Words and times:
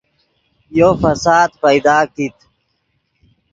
یو 0.77 0.89
فساد 1.01 1.49
پیدا 1.63 1.97
کیت 2.13 2.37